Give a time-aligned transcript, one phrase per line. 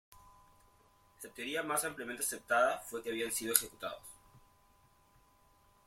[1.23, 4.01] La teoría más ampliamente aceptada fue que habían sido ejecutados.